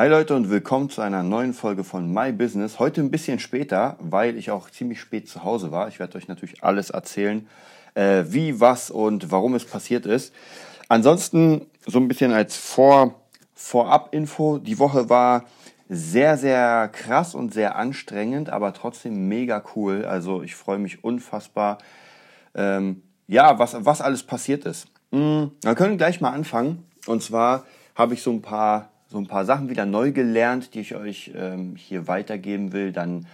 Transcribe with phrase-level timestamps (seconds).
[0.00, 2.78] Hi Leute und willkommen zu einer neuen Folge von My Business.
[2.78, 5.88] Heute ein bisschen später, weil ich auch ziemlich spät zu Hause war.
[5.88, 7.46] Ich werde euch natürlich alles erzählen,
[7.92, 10.32] äh, wie, was und warum es passiert ist.
[10.88, 13.20] Ansonsten so ein bisschen als Vor
[13.52, 14.56] Vorab-Info.
[14.56, 15.44] Die Woche war
[15.90, 20.06] sehr, sehr krass und sehr anstrengend, aber trotzdem mega cool.
[20.06, 21.76] Also ich freue mich unfassbar,
[22.54, 24.86] ähm, ja, was, was alles passiert ist.
[25.10, 26.86] Mhm, wir können gleich mal anfangen.
[27.06, 30.80] Und zwar habe ich so ein paar so ein paar Sachen wieder neu gelernt, die
[30.80, 32.92] ich euch ähm, hier weitergeben will.
[32.92, 33.26] Dann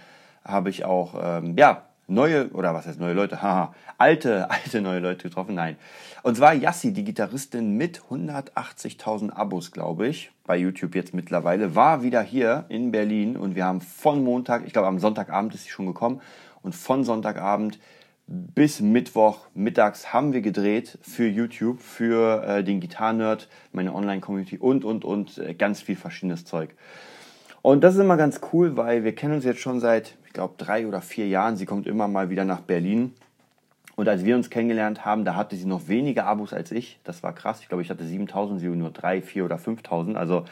[0.43, 3.41] habe ich auch, ähm, ja, neue, oder was heißt neue Leute?
[3.43, 5.53] Haha, alte, alte neue Leute getroffen.
[5.53, 5.77] Nein.
[6.23, 12.01] Und zwar Yassi, die Gitarristin mit 180.000 Abos, glaube ich, bei YouTube jetzt mittlerweile, war
[12.01, 15.69] wieder hier in Berlin und wir haben von Montag, ich glaube am Sonntagabend ist sie
[15.69, 16.21] schon gekommen
[16.63, 17.77] und von Sonntagabend
[18.27, 24.83] bis Mittwoch mittags haben wir gedreht für YouTube, für äh, den Gitarrenerd, meine Online-Community und,
[24.83, 26.75] und, und äh, ganz viel verschiedenes Zeug.
[27.61, 30.55] Und das ist immer ganz cool, weil wir kennen uns jetzt schon seit, ich glaube,
[30.57, 31.55] drei oder vier Jahren.
[31.55, 33.13] Sie kommt immer mal wieder nach Berlin.
[33.95, 36.99] Und als wir uns kennengelernt haben, da hatte sie noch weniger Abos als ich.
[37.03, 37.61] Das war krass.
[37.61, 40.17] Ich glaube, ich hatte 7000, sie nur drei, vier oder 5000.
[40.17, 40.45] Also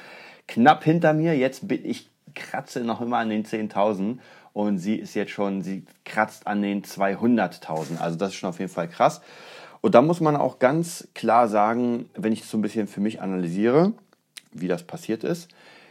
[0.47, 1.37] knapp hinter mir.
[1.37, 4.17] Jetzt bin ich kratze noch immer an den 10.000
[4.55, 7.99] und sie ist jetzt schon, sie kratzt an den 200.000.
[7.99, 9.19] Also das ist schon auf jeden Fall krass.
[9.81, 13.01] Und da muss man auch ganz klar sagen, wenn ich das so ein bisschen für
[13.01, 13.91] mich analysiere,
[14.53, 15.49] wie das passiert ist,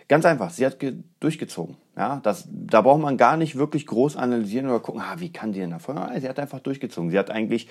[0.08, 0.78] ganz einfach, sie hat
[1.20, 1.76] durchgezogen.
[1.94, 5.52] Ja, das, da braucht man gar nicht wirklich groß analysieren oder gucken, ah, wie kann
[5.52, 6.00] die denn davon?
[6.18, 7.10] Sie hat einfach durchgezogen.
[7.10, 7.68] Sie hat eigentlich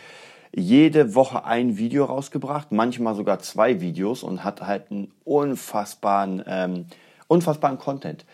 [0.56, 6.86] jede Woche ein Video rausgebracht, manchmal sogar zwei Videos und hat halt einen unfassbaren, ähm,
[7.28, 8.26] unfassbaren Content.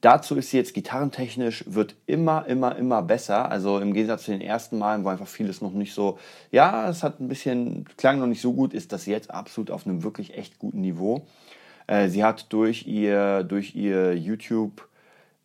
[0.00, 3.50] Dazu ist sie jetzt gitarrentechnisch, wird immer, immer, immer besser.
[3.50, 6.18] Also im Gegensatz zu den ersten Malen, wo einfach vieles noch nicht so,
[6.50, 9.86] ja, es hat ein bisschen, klang noch nicht so gut, ist das jetzt absolut auf
[9.86, 11.26] einem wirklich echt guten Niveau.
[11.86, 14.88] Äh, sie hat durch ihr, durch ihr YouTube,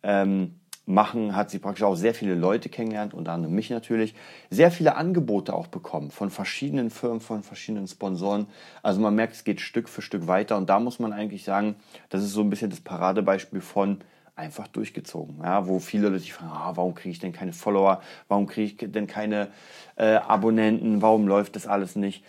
[0.02, 0.54] ähm,
[0.86, 4.14] machen, hat sie praktisch auch sehr viele Leute kennengelernt, unter anderem mich natürlich,
[4.50, 8.46] sehr viele Angebote auch bekommen von verschiedenen Firmen, von verschiedenen Sponsoren.
[8.82, 11.74] Also man merkt, es geht Stück für Stück weiter und da muss man eigentlich sagen,
[12.08, 13.98] das ist so ein bisschen das Paradebeispiel von,
[14.36, 15.38] einfach durchgezogen.
[15.42, 18.84] Ja, wo viele Leute sich fragen, ah, warum kriege ich denn keine Follower, warum kriege
[18.84, 19.48] ich denn keine
[19.96, 22.22] äh, Abonnenten, warum läuft das alles nicht?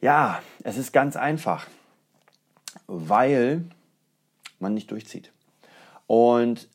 [0.00, 1.68] Ja, es ist ganz einfach,
[2.88, 3.64] weil
[4.58, 5.30] man nicht durchzieht.
[6.08, 6.68] Und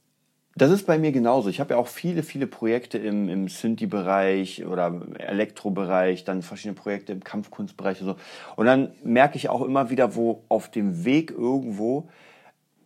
[0.55, 1.49] das ist bei mir genauso.
[1.49, 7.11] Ich habe ja auch viele, viele Projekte im, im Synthi-Bereich oder Elektrobereich, dann verschiedene Projekte
[7.11, 8.15] im Kampfkunstbereich und so.
[8.55, 12.09] Und dann merke ich auch immer wieder, wo auf dem Weg irgendwo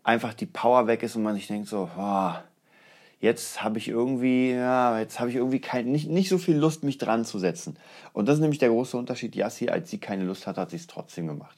[0.04, 2.32] einfach die Power weg ist und man sich denkt so, oh,
[3.20, 6.84] jetzt habe ich irgendwie, ja, jetzt habe ich irgendwie kein, nicht, nicht so viel Lust,
[6.84, 7.78] mich dran zu setzen.
[8.14, 9.36] Und das ist nämlich der große Unterschied.
[9.36, 11.56] Yassi, als sie keine Lust hat, hat sie es trotzdem gemacht.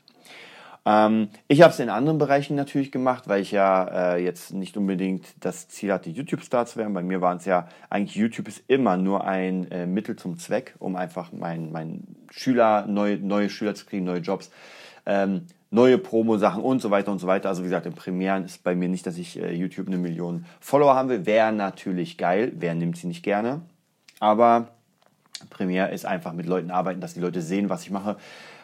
[0.85, 4.75] Ähm, ich habe es in anderen Bereichen natürlich gemacht, weil ich ja äh, jetzt nicht
[4.75, 6.93] unbedingt das Ziel hatte, YouTube-Star zu werden.
[6.93, 10.75] Bei mir waren es ja, eigentlich YouTube ist immer nur ein äh, Mittel zum Zweck,
[10.79, 14.51] um einfach meinen mein Schüler, neue, neue Schüler zu kriegen, neue Jobs.
[15.05, 17.49] Ähm, neue Promo-Sachen und so weiter und so weiter.
[17.49, 20.45] Also wie gesagt, im Premieren ist bei mir nicht, dass ich äh, YouTube eine Million
[20.59, 21.25] Follower haben will.
[21.25, 22.51] Wäre natürlich geil.
[22.55, 23.61] Wer nimmt sie nicht gerne?
[24.19, 24.67] Aber
[25.49, 28.17] Premiere ist einfach mit Leuten arbeiten, dass die Leute sehen, was ich mache.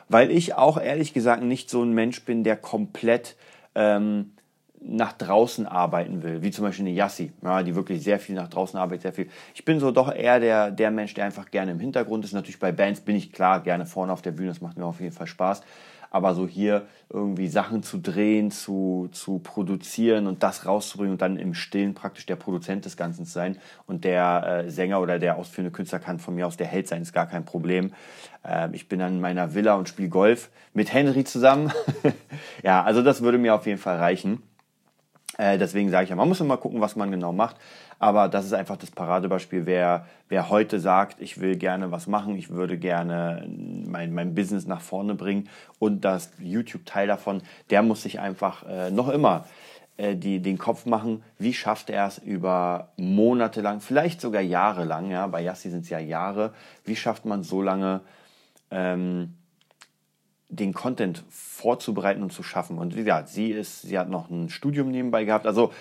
[0.07, 3.35] Weil ich auch ehrlich gesagt nicht so ein Mensch bin, der komplett
[3.73, 4.33] ähm,
[4.79, 8.47] nach draußen arbeiten will, wie zum Beispiel eine Yassi, ja, die wirklich sehr viel nach
[8.47, 9.29] draußen arbeitet, sehr viel.
[9.53, 12.33] Ich bin so doch eher der, der Mensch, der einfach gerne im Hintergrund ist.
[12.33, 15.01] Natürlich bei Bands bin ich klar gerne vorne auf der Bühne, das macht mir auf
[15.01, 15.63] jeden Fall Spaß
[16.11, 21.37] aber so hier irgendwie Sachen zu drehen, zu, zu produzieren und das rauszubringen und dann
[21.37, 25.37] im Stillen praktisch der Produzent des Ganzen zu sein und der äh, Sänger oder der
[25.37, 27.93] ausführende Künstler kann von mir aus der Held sein, ist gar kein Problem.
[28.43, 31.71] Äh, ich bin dann in meiner Villa und spiele Golf mit Henry zusammen.
[32.63, 34.43] ja, also das würde mir auf jeden Fall reichen.
[35.39, 37.55] Äh, deswegen sage ich ja, man muss immer gucken, was man genau macht.
[37.97, 42.35] Aber das ist einfach das Paradebeispiel, wer, wer heute sagt, ich will gerne was machen,
[42.35, 45.47] ich würde gerne mein, mein Business nach vorne bringen
[45.79, 49.45] und das YouTube-Teil davon, der muss sich einfach äh, noch immer
[49.95, 54.83] äh, die, den Kopf machen, wie schafft er es über Monate lang, vielleicht sogar Jahre
[54.83, 56.53] lang, ja, bei Yassi sind es ja Jahre,
[56.83, 58.01] wie schafft man so lange
[58.71, 59.35] ähm,
[60.49, 62.77] den Content vorzubereiten und zu schaffen.
[62.77, 65.45] Und wie gesagt, sie ist, sie hat noch ein Studium nebenbei gehabt.
[65.45, 65.71] Also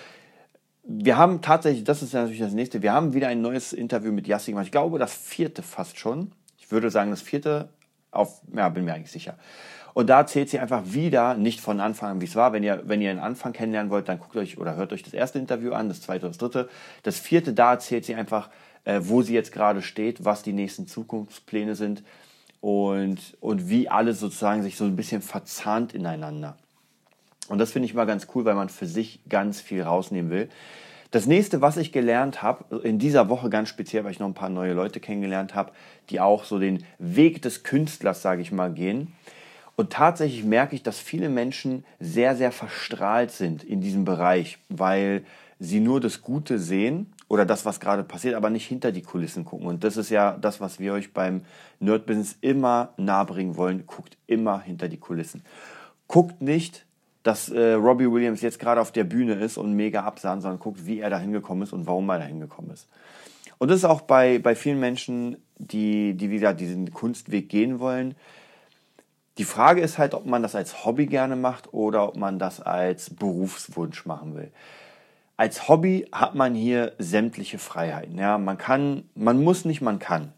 [0.83, 4.27] wir haben tatsächlich, das ist natürlich das nächste, wir haben wieder ein neues Interview mit
[4.27, 4.65] Yassi gemacht.
[4.65, 6.31] Ich glaube, das vierte fast schon.
[6.57, 7.69] Ich würde sagen, das vierte
[8.11, 9.37] auf, ja, bin mir eigentlich sicher.
[9.95, 12.53] Und da erzählt sie einfach wieder, nicht von Anfang an, wie es war.
[12.53, 15.13] Wenn ihr, wenn ihr einen Anfang kennenlernen wollt, dann guckt euch oder hört euch das
[15.13, 16.69] erste Interview an, das zweite, das dritte.
[17.03, 18.49] Das vierte, da erzählt sie einfach,
[18.83, 22.03] äh, wo sie jetzt gerade steht, was die nächsten Zukunftspläne sind
[22.61, 26.57] und, und wie alles sozusagen sich so ein bisschen verzahnt ineinander.
[27.47, 30.49] Und das finde ich mal ganz cool, weil man für sich ganz viel rausnehmen will.
[31.11, 34.35] Das nächste, was ich gelernt habe, in dieser Woche ganz speziell, weil ich noch ein
[34.35, 35.71] paar neue Leute kennengelernt habe,
[36.11, 39.13] die auch so den Weg des Künstlers, sage ich mal, gehen.
[39.75, 45.23] Und tatsächlich merke ich, dass viele Menschen sehr, sehr verstrahlt sind in diesem Bereich, weil
[45.57, 49.45] sie nur das Gute sehen oder das, was gerade passiert, aber nicht hinter die Kulissen
[49.45, 49.67] gucken.
[49.67, 51.45] Und das ist ja das, was wir euch beim
[51.79, 53.85] Nerd-Business immer nahebringen wollen.
[53.85, 55.43] Guckt immer hinter die Kulissen.
[56.07, 56.85] Guckt nicht,
[57.21, 60.87] dass äh, Robbie Williams jetzt gerade auf der Bühne ist und mega absahnt, sondern guckt,
[60.87, 62.87] wie er da hingekommen ist und warum er da hingekommen ist.
[63.59, 68.15] Und das ist auch bei, bei vielen Menschen, die, die wieder diesen Kunstweg gehen wollen.
[69.37, 72.59] Die Frage ist halt, ob man das als Hobby gerne macht oder ob man das
[72.59, 74.51] als Berufswunsch machen will.
[75.39, 78.17] Als Hobby hat man hier sämtliche Freiheiten.
[78.17, 80.33] Ja, man kann, man muss nicht, man kann.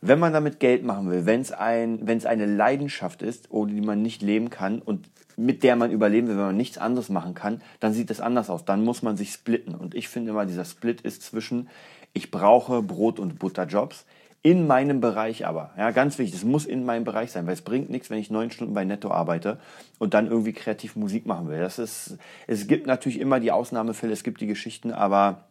[0.00, 3.74] Wenn man damit Geld machen will, wenn es ein, wenn es eine Leidenschaft ist, ohne
[3.74, 7.10] die man nicht leben kann und mit der man überleben will, wenn man nichts anderes
[7.10, 8.64] machen kann, dann sieht es anders aus.
[8.64, 9.76] Dann muss man sich splitten.
[9.76, 11.68] Und ich finde immer, dieser Split ist zwischen,
[12.12, 14.04] ich brauche Brot- und Butterjobs,
[14.44, 15.70] in meinem Bereich aber.
[15.78, 18.30] Ja, ganz wichtig, es muss in meinem Bereich sein, weil es bringt nichts, wenn ich
[18.30, 19.58] neun Stunden bei Netto arbeite
[19.98, 21.60] und dann irgendwie kreativ Musik machen will.
[21.60, 25.44] Das ist, es gibt natürlich immer die Ausnahmefälle, es gibt die Geschichten, aber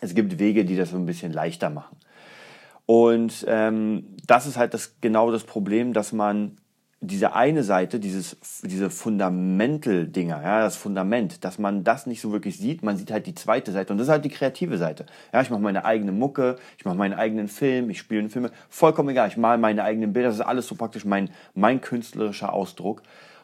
[0.00, 1.96] es gibt Wege, die das so ein bisschen leichter machen.
[2.86, 6.56] Und ähm, das ist halt das, genau das Problem, dass man
[7.00, 12.58] diese eine Seite, dieses, diese Fundamental-Dinger, ja, das Fundament, dass man das nicht so wirklich
[12.58, 15.06] sieht, man sieht halt die zweite Seite und das ist halt die kreative Seite.
[15.32, 19.10] Ja, ich mache meine eigene Mucke, ich mache meinen eigenen Film, ich spiele Filme, vollkommen
[19.10, 23.02] egal, ich male meine eigenen Bilder, das ist alles so praktisch mein, mein künstlerischer Ausdruck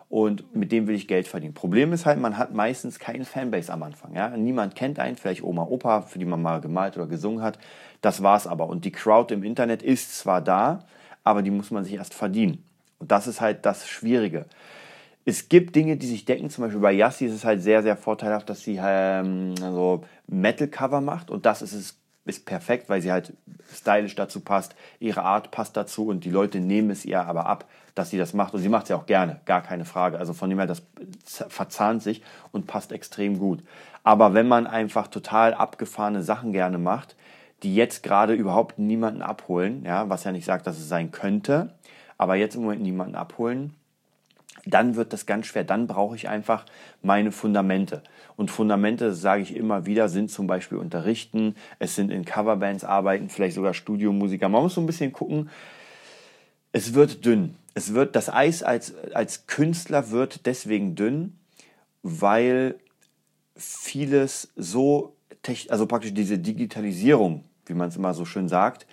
[0.08, 1.54] und mit dem will ich Geld verdienen.
[1.54, 4.14] Problem ist halt, man hat meistens keinen Fanbase am Anfang.
[4.14, 4.36] Ja?
[4.36, 7.58] Niemand kennt einen, vielleicht Oma, Opa, für die man mal gemalt oder gesungen hat.
[8.00, 8.68] Das war's aber.
[8.68, 10.84] Und die Crowd im Internet ist zwar da,
[11.24, 12.62] aber die muss man sich erst verdienen.
[12.98, 14.46] Und das ist halt das Schwierige.
[15.24, 16.50] Es gibt Dinge, die sich decken.
[16.50, 21.00] Zum Beispiel bei Yassi ist es halt sehr, sehr vorteilhaft, dass sie ähm, also Metal-Cover
[21.00, 21.30] macht.
[21.30, 23.34] Und das ist es ist perfekt, weil sie halt
[23.72, 27.66] stylisch dazu passt, ihre Art passt dazu und die Leute nehmen es ihr aber ab,
[27.94, 30.18] dass sie das macht und sie macht es ja auch gerne, gar keine Frage.
[30.18, 30.82] Also von dem her, das
[31.24, 33.62] verzahnt sich und passt extrem gut.
[34.02, 37.14] Aber wenn man einfach total abgefahrene Sachen gerne macht,
[37.62, 41.74] die jetzt gerade überhaupt niemanden abholen, ja, was ja nicht sagt, dass es sein könnte,
[42.24, 43.74] aber jetzt im Moment niemanden abholen,
[44.64, 45.62] dann wird das ganz schwer.
[45.62, 46.64] Dann brauche ich einfach
[47.02, 48.02] meine Fundamente.
[48.36, 53.28] Und Fundamente, sage ich immer wieder, sind zum Beispiel Unterrichten, es sind in Coverbands arbeiten,
[53.28, 54.48] vielleicht sogar Studiomusiker.
[54.48, 55.50] Man muss so ein bisschen gucken.
[56.72, 57.56] Es wird dünn.
[57.74, 61.36] Es wird, das Eis als, als Künstler wird deswegen dünn,
[62.02, 62.76] weil
[63.54, 65.14] vieles so,
[65.68, 68.86] also praktisch diese Digitalisierung, wie man es immer so schön sagt,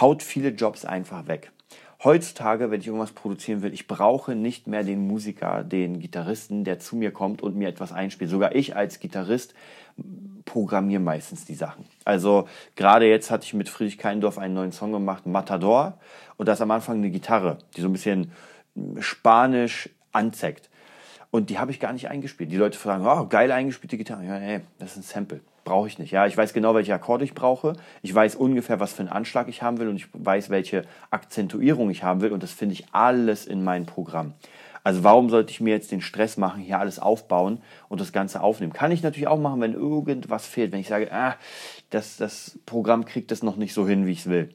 [0.00, 1.52] haut viele Jobs einfach weg
[2.04, 6.78] heutzutage, wenn ich irgendwas produzieren will, ich brauche nicht mehr den Musiker, den Gitarristen, der
[6.78, 8.30] zu mir kommt und mir etwas einspielt.
[8.30, 9.54] Sogar ich als Gitarrist
[10.44, 11.84] programmiere meistens die Sachen.
[12.04, 15.98] Also gerade jetzt hatte ich mit Friedrich Keindorf einen neuen Song gemacht, Matador,
[16.36, 18.32] und da ist am Anfang eine Gitarre, die so ein bisschen
[18.98, 20.68] spanisch anzeigt.
[21.30, 22.52] Und die habe ich gar nicht eingespielt.
[22.52, 24.24] Die Leute fragen, oh, geil eingespielte Gitarre.
[24.24, 26.10] Ja, ey, das ist ein Sample brauche ich nicht.
[26.12, 27.74] Ja, ich weiß genau, welche Akkorde ich brauche.
[28.02, 31.90] Ich weiß ungefähr, was für einen Anschlag ich haben will und ich weiß, welche Akzentuierung
[31.90, 34.34] ich haben will und das finde ich alles in meinem Programm.
[34.84, 38.42] Also warum sollte ich mir jetzt den Stress machen, hier alles aufbauen und das Ganze
[38.42, 38.74] aufnehmen?
[38.74, 41.36] Kann ich natürlich auch machen, wenn irgendwas fehlt, wenn ich sage, ah,
[41.88, 44.52] das, das Programm kriegt das noch nicht so hin, wie ich es will.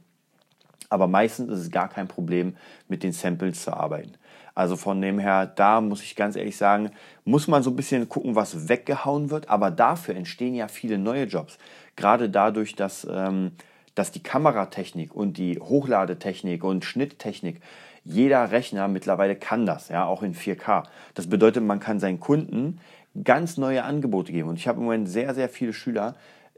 [0.90, 2.56] Aber meistens ist es gar kein Problem,
[2.88, 4.14] mit den Samples zu arbeiten.
[4.60, 6.92] Also von dem her, da muss ich ganz ehrlich sagen,
[7.24, 9.48] muss man so ein bisschen gucken, was weggehauen wird.
[9.48, 11.58] Aber dafür entstehen ja viele neue Jobs.
[11.96, 13.52] Gerade dadurch, dass, ähm,
[13.96, 17.62] dass die Kameratechnik und die Hochladetechnik und Schnitttechnik,
[18.04, 20.84] jeder Rechner mittlerweile kann das, ja, auch in 4K.
[21.14, 22.82] Das bedeutet, man kann seinen Kunden
[23.24, 24.50] ganz neue Angebote geben.
[24.50, 26.16] Und ich habe im Moment sehr, sehr viele Schüler,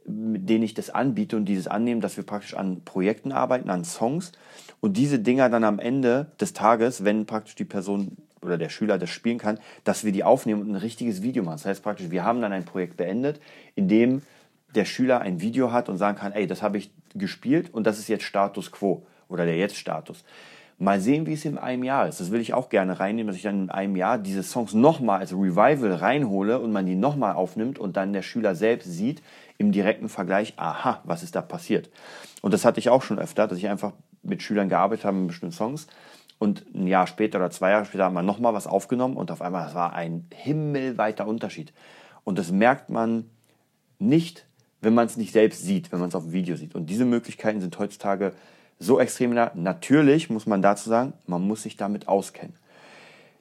[0.07, 3.85] mit denen ich das anbiete und dieses annehmen, dass wir praktisch an Projekten arbeiten, an
[3.85, 4.31] Songs
[4.81, 8.97] und diese Dinger dann am Ende des Tages, wenn praktisch die Person oder der Schüler
[8.97, 11.55] das spielen kann, dass wir die aufnehmen und ein richtiges Video machen.
[11.55, 13.39] Das heißt praktisch, wir haben dann ein Projekt beendet,
[13.75, 14.23] in dem
[14.73, 17.99] der Schüler ein Video hat und sagen kann, ey, das habe ich gespielt und das
[17.99, 20.23] ist jetzt Status Quo oder der Jetzt-Status.
[20.77, 22.19] Mal sehen, wie es in einem Jahr ist.
[22.19, 25.19] Das will ich auch gerne reinnehmen, dass ich dann in einem Jahr diese Songs nochmal
[25.19, 29.21] als Revival reinhole und man die nochmal aufnimmt und dann der Schüler selbst sieht
[29.59, 31.91] im direkten Vergleich, aha, was ist da passiert.
[32.41, 33.93] Und das hatte ich auch schon öfter, dass ich einfach
[34.23, 35.87] mit Schülern gearbeitet habe mit bestimmten Songs
[36.41, 39.43] und ein Jahr später oder zwei Jahre später haben wir nochmal was aufgenommen und auf
[39.43, 41.71] einmal, das war ein himmelweiter Unterschied.
[42.23, 43.29] Und das merkt man
[43.99, 44.47] nicht,
[44.81, 46.73] wenn man es nicht selbst sieht, wenn man es auf dem Video sieht.
[46.73, 48.33] Und diese Möglichkeiten sind heutzutage
[48.79, 49.35] so extrem.
[49.53, 52.55] Natürlich muss man dazu sagen, man muss sich damit auskennen.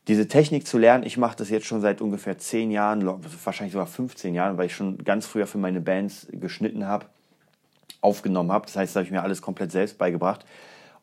[0.07, 3.87] diese Technik zu lernen, ich mache das jetzt schon seit ungefähr zehn Jahren, wahrscheinlich sogar
[3.87, 7.07] 15 Jahren, weil ich schon ganz früher für meine Bands geschnitten habe,
[8.01, 8.67] aufgenommen habe.
[8.67, 10.45] Das heißt, da habe ich mir alles komplett selbst beigebracht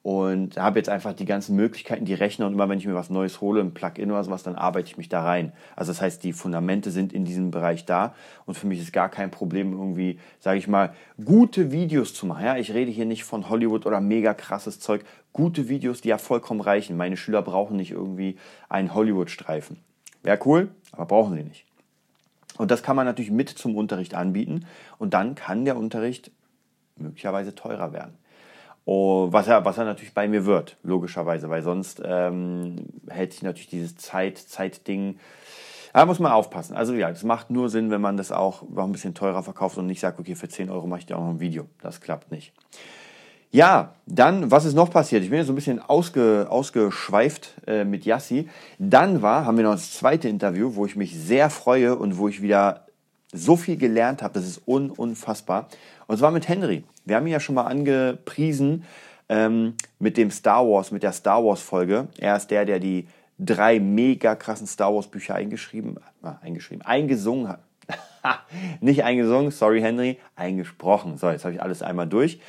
[0.08, 3.10] und habe jetzt einfach die ganzen Möglichkeiten, die Rechner und immer wenn ich mir was
[3.10, 5.51] Neues hole, ein Plugin oder sowas, dann arbeite ich mich da rein.
[5.75, 9.10] Also das heißt, die Fundamente sind in diesem Bereich da und für mich ist gar
[9.10, 10.94] kein Problem irgendwie, sage ich mal,
[11.25, 12.46] gute Videos zu machen.
[12.46, 16.18] Ja, ich rede hier nicht von Hollywood oder mega krasses Zeug, gute Videos, die ja
[16.18, 16.96] vollkommen reichen.
[16.96, 18.38] Meine Schüler brauchen nicht irgendwie
[18.70, 19.77] einen Hollywood-Streifen.
[20.24, 21.66] Wäre cool, aber brauchen sie nicht.
[22.58, 24.66] Und das kann man natürlich mit zum Unterricht anbieten
[24.98, 26.32] und dann kann der Unterricht
[27.00, 28.18] möglicherweise teurer werden.
[28.86, 33.42] Oh, was, er, was er natürlich bei mir wird, logischerweise, weil sonst ähm, hält sich
[33.42, 35.20] natürlich dieses Zeit, Zeitding.
[35.92, 36.75] Da muss man aufpassen.
[36.75, 39.77] Also ja, es macht nur Sinn, wenn man das auch noch ein bisschen teurer verkauft
[39.77, 41.66] und nicht sagt, okay, für 10 Euro mache ich dir auch noch ein Video.
[41.82, 42.54] Das klappt nicht.
[43.51, 45.24] Ja, dann, was ist noch passiert?
[45.24, 48.50] Ich bin jetzt so ein bisschen ausge, ausgeschweift äh, mit Yassi.
[48.77, 52.27] Dann war, haben wir noch das zweite Interview, wo ich mich sehr freue und wo
[52.27, 52.86] ich wieder
[53.32, 54.34] so viel gelernt habe.
[54.34, 55.70] Das ist un unfassbar.
[56.08, 56.84] Und zwar mit Henry.
[57.06, 58.86] Wir haben ihn ja schon mal angepriesen
[59.30, 62.08] ähm, mit dem Star Wars, mit der Star Wars Folge.
[62.18, 67.50] Er ist der, der die drei mega krassen Star Wars Bücher eingeschrieben, äh, eingeschrieben, eingesungen
[67.50, 67.60] hat.
[68.82, 71.18] Nicht eingesungen, sorry Henry, eingesprochen.
[71.18, 72.40] So, jetzt habe ich alles einmal durch.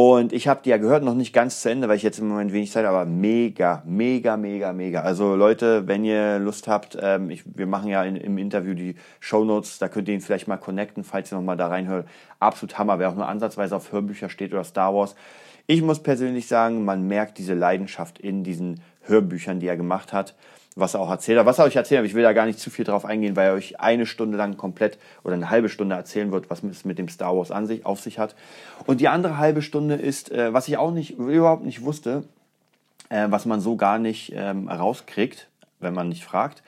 [0.00, 2.28] Und ich habe die ja gehört, noch nicht ganz zu Ende, weil ich jetzt im
[2.28, 5.00] Moment wenig Zeit habe, aber mega, mega, mega, mega.
[5.00, 8.94] Also Leute, wenn ihr Lust habt, ähm, ich, wir machen ja in, im Interview die
[9.18, 12.06] Show Notes, da könnt ihr ihn vielleicht mal connecten, falls ihr nochmal da reinhört.
[12.38, 15.16] Absolut Hammer, wer auch nur ansatzweise auf Hörbücher steht oder Star Wars.
[15.66, 20.36] Ich muss persönlich sagen, man merkt diese Leidenschaft in diesen Hörbüchern, die er gemacht hat
[20.78, 21.46] was er auch erzählt hat.
[21.46, 23.48] Was er euch erzählt hat, ich will da gar nicht zu viel drauf eingehen, weil
[23.48, 26.98] er euch eine Stunde lang komplett oder eine halbe Stunde erzählen wird, was es mit
[26.98, 28.34] dem Star Wars an sich, auf sich hat.
[28.86, 32.24] Und die andere halbe Stunde ist, äh, was ich auch nicht, überhaupt nicht wusste,
[33.08, 35.48] äh, was man so gar nicht ähm, rauskriegt,
[35.80, 36.62] wenn man nicht fragt,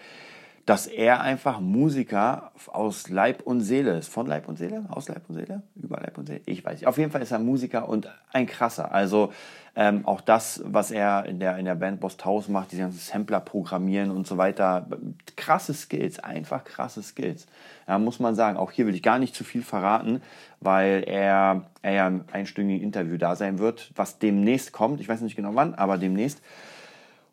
[0.70, 4.06] dass er einfach Musiker aus Leib und Seele ist.
[4.06, 4.84] Von Leib und Seele?
[4.88, 5.62] Aus Leib und Seele?
[5.74, 6.42] Über Leib und Seele?
[6.46, 6.86] Ich weiß nicht.
[6.86, 8.92] Auf jeden Fall ist er Musiker und ein krasser.
[8.92, 9.32] Also
[9.74, 13.00] ähm, auch das, was er in der, in der Band Boss Taus macht, diese ganzen
[13.00, 14.86] Sampler programmieren und so weiter.
[15.34, 17.48] Krasse Skills, einfach krasse Skills.
[17.88, 18.56] Ja, muss man sagen.
[18.56, 20.22] Auch hier will ich gar nicht zu viel verraten,
[20.60, 25.00] weil er, er ja im einstündigen Interview da sein wird, was demnächst kommt.
[25.00, 26.40] Ich weiß nicht genau wann, aber demnächst.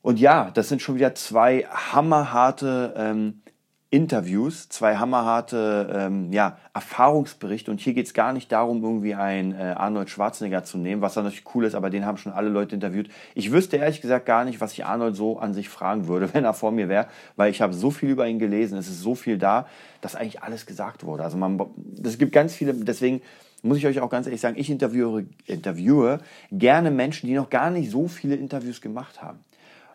[0.08, 3.42] Und ja, das sind schon wieder zwei hammerharte ähm,
[3.90, 7.70] Interviews, zwei hammerharte ähm, ja, Erfahrungsberichte.
[7.70, 11.16] Und hier geht es gar nicht darum, irgendwie einen äh, Arnold Schwarzenegger zu nehmen, was
[11.16, 13.10] dann natürlich cool ist, aber den haben schon alle Leute interviewt.
[13.36, 16.46] Ich wüsste ehrlich gesagt gar nicht, was ich Arnold so an sich fragen würde, wenn
[16.46, 19.14] er vor mir wäre, weil ich habe so viel über ihn gelesen, es ist so
[19.14, 19.68] viel da,
[20.00, 21.26] dass eigentlich alles gesagt wurde.
[21.26, 21.60] Also man,
[22.02, 23.22] es gibt ganz viele, deswegen
[23.62, 27.72] muss ich euch auch ganz ehrlich sagen, ich interviewe, interviewe gerne Menschen, die noch gar
[27.72, 29.40] nicht so viele Interviews gemacht haben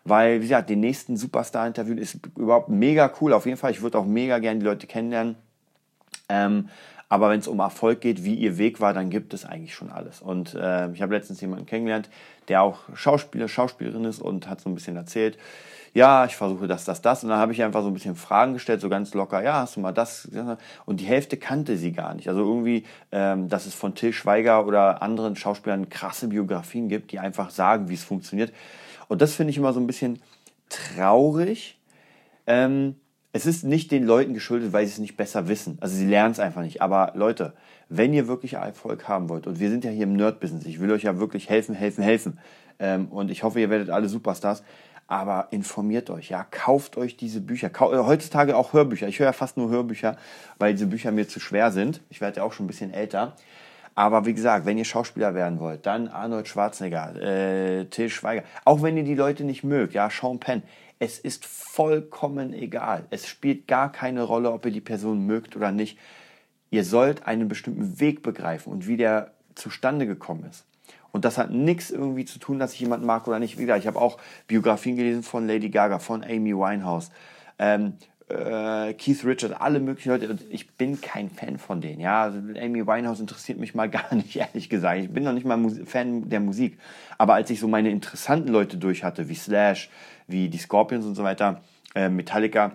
[0.05, 3.33] weil, wie gesagt, den nächsten Superstar-Interview ist überhaupt mega cool.
[3.33, 5.35] Auf jeden Fall, ich würde auch mega gerne die Leute kennenlernen.
[6.29, 6.69] Ähm,
[7.09, 9.91] aber wenn es um Erfolg geht, wie ihr Weg war, dann gibt es eigentlich schon
[9.91, 10.21] alles.
[10.21, 12.09] Und äh, ich habe letztens jemanden kennengelernt,
[12.47, 15.37] der auch Schauspieler, Schauspielerin ist und hat so ein bisschen erzählt,
[15.93, 17.23] ja, ich versuche das, das, das.
[17.23, 19.75] Und dann habe ich einfach so ein bisschen Fragen gestellt, so ganz locker, ja, hast
[19.75, 20.27] du mal das?
[20.85, 22.27] Und die Hälfte kannte sie gar nicht.
[22.27, 27.19] Also irgendwie, ähm, dass es von Till Schweiger oder anderen Schauspielern krasse Biografien gibt, die
[27.19, 28.51] einfach sagen, wie es funktioniert.
[29.13, 30.23] Und das finde ich immer so ein bisschen
[30.69, 31.79] traurig.
[32.47, 32.95] Ähm,
[33.31, 35.77] es ist nicht den Leuten geschuldet, weil sie es nicht besser wissen.
[35.81, 36.81] Also sie lernen es einfach nicht.
[36.81, 37.53] Aber Leute,
[37.89, 40.91] wenn ihr wirklich Erfolg haben wollt, und wir sind ja hier im Nerd-Business, ich will
[40.91, 42.39] euch ja wirklich helfen, helfen, helfen.
[42.79, 44.63] Ähm, und ich hoffe, ihr werdet alle Superstars.
[45.05, 47.69] Aber informiert euch, ja, kauft euch diese Bücher.
[47.69, 49.07] Kau äh, heutzutage auch Hörbücher.
[49.07, 50.17] Ich höre ja fast nur Hörbücher,
[50.57, 52.01] weil diese Bücher mir zu schwer sind.
[52.09, 53.35] Ich werde ja auch schon ein bisschen älter.
[53.95, 58.43] Aber wie gesagt, wenn ihr Schauspieler werden wollt, dann Arnold Schwarzenegger, äh, Till Schweiger.
[58.65, 60.63] Auch wenn ihr die Leute nicht mögt, ja, Sean Penn.
[60.99, 63.05] Es ist vollkommen egal.
[63.09, 65.97] Es spielt gar keine Rolle, ob ihr die Person mögt oder nicht.
[66.71, 70.65] Ihr sollt einen bestimmten Weg begreifen und wie der zustande gekommen ist.
[71.11, 73.57] Und das hat nichts irgendwie zu tun, dass ich jemanden mag oder nicht.
[73.57, 77.11] Wie gesagt, ich habe auch Biografien gelesen von Lady Gaga, von Amy Winehouse.
[77.59, 77.93] Ähm,
[78.29, 80.37] äh, Keith Richards, alle möglichen Leute.
[80.49, 81.99] Ich bin kein Fan von denen.
[81.99, 85.01] Ja, also Amy Winehouse interessiert mich mal gar nicht, ehrlich gesagt.
[85.01, 86.79] Ich bin noch nicht mal Fan der Musik.
[87.17, 89.89] Aber als ich so meine interessanten Leute durch hatte, wie Slash,
[90.27, 91.61] wie die Scorpions und so weiter,
[91.95, 92.73] äh, Metallica,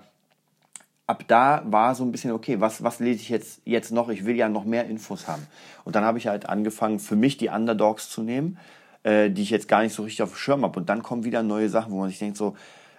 [1.07, 4.11] ab da war so ein bisschen, okay, was, was lese ich jetzt, jetzt noch?
[4.11, 5.47] Ich will ja noch mehr Infos haben.
[5.85, 8.59] Und dann habe ich halt angefangen, für mich die Underdogs zu nehmen,
[9.03, 10.79] äh, die ich jetzt gar nicht so richtig auf dem Schirm habe.
[10.79, 12.57] Und dann kommen wieder neue Sachen, wo man sich denkt so,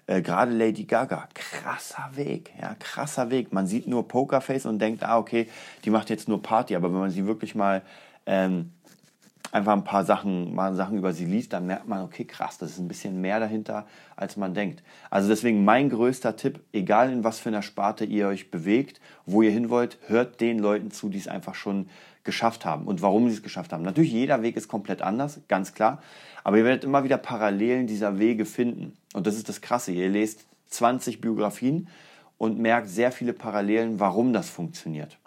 [0.10, 3.54] äh, gerade Lady Gaga, krasser Weg, ja, krasser Weg.
[3.54, 5.48] Man sieht nur Pokerface und denkt, ah, okay,
[5.86, 7.84] die macht jetzt nur Party, aber wenn man sie wirklich mal
[8.26, 8.72] ähm,
[9.52, 12.72] einfach ein paar Sachen, mal Sachen über sie liest, dann merkt man, okay, krass, das
[12.72, 14.84] ist ein bisschen mehr dahinter, als man denkt.
[15.10, 19.42] Also deswegen mein größter Tipp, egal in was für einer Sparte ihr euch bewegt, wo
[19.42, 21.90] ihr hin wollt, hört den Leuten zu, die es einfach schon
[22.24, 23.84] geschafft haben und warum sie es geschafft haben.
[23.84, 26.02] Natürlich, jeder Weg ist komplett anders, ganz klar,
[26.44, 28.94] aber ihr werdet immer wieder Parallelen dieser Wege finden.
[29.14, 31.88] Und das ist das Krasse, ihr lest 20 Biografien
[32.38, 35.18] und merkt sehr viele Parallelen, warum das funktioniert.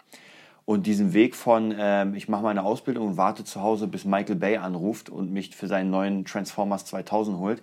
[0.65, 4.37] Und diesen Weg von, ähm, ich mache meine Ausbildung und warte zu Hause, bis Michael
[4.37, 7.63] Bay anruft und mich für seinen neuen Transformers 2000 holt.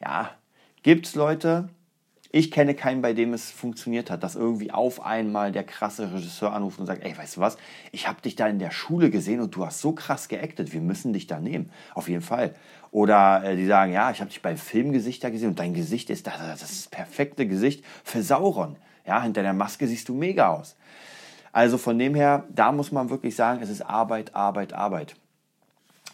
[0.00, 0.30] Ja,
[0.82, 1.68] gibt's Leute.
[2.32, 6.52] Ich kenne keinen, bei dem es funktioniert hat, dass irgendwie auf einmal der krasse Regisseur
[6.52, 7.56] anruft und sagt, ey, weißt du was,
[7.90, 10.80] ich habe dich da in der Schule gesehen und du hast so krass geactet, wir
[10.80, 12.54] müssen dich da nehmen, auf jeden Fall.
[12.92, 16.28] Oder äh, die sagen, ja, ich habe dich beim Filmgesichter gesehen und dein Gesicht ist
[16.28, 18.76] das, das, ist das perfekte Gesicht für Sauron.
[19.04, 20.76] Ja, hinter der Maske siehst du mega aus.
[21.52, 25.16] Also von dem her, da muss man wirklich sagen, es ist Arbeit, Arbeit, Arbeit.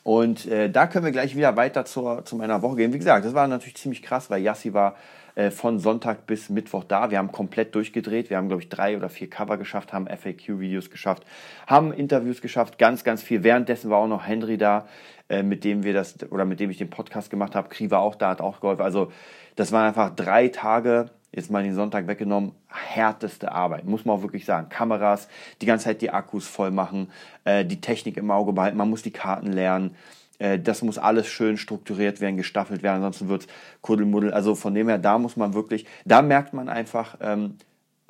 [0.03, 2.93] Und äh, da können wir gleich wieder weiter zur, zu meiner Woche gehen.
[2.93, 4.95] Wie gesagt, das war natürlich ziemlich krass, weil Yassi war
[5.35, 7.11] äh, von Sonntag bis Mittwoch da.
[7.11, 8.31] Wir haben komplett durchgedreht.
[8.31, 11.25] Wir haben, glaube ich, drei oder vier Cover geschafft, haben FAQ-Videos geschafft,
[11.67, 13.43] haben Interviews geschafft, ganz, ganz viel.
[13.43, 14.87] Währenddessen war auch noch Henry da,
[15.29, 17.69] äh, mit dem wir das, oder mit dem ich den Podcast gemacht habe.
[17.69, 18.83] Kri war auch da, hat auch geholfen.
[18.83, 19.13] Also
[19.57, 24.23] das waren einfach drei Tage jetzt mal den Sonntag weggenommen, härteste Arbeit, muss man auch
[24.23, 24.69] wirklich sagen.
[24.69, 25.29] Kameras,
[25.61, 27.09] die ganze Zeit die Akkus voll machen,
[27.45, 29.95] äh, die Technik im Auge behalten, man muss die Karten lernen.
[30.39, 33.49] Äh, das muss alles schön strukturiert werden, gestaffelt werden, ansonsten wird es
[33.83, 34.33] Kuddelmuddel.
[34.33, 37.57] Also von dem her, da muss man wirklich, da merkt man einfach, ähm,